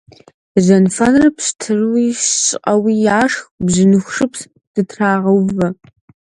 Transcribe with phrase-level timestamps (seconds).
[0.63, 2.07] Жьэнфэныр пщтыруи
[2.39, 4.41] щӀыӀэуи яшх, бжьыныху шыпс
[4.73, 5.67] дытрагъэувэ.